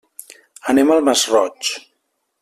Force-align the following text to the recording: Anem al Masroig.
Anem 0.73 0.93
al 0.95 1.03
Masroig. 1.09 1.69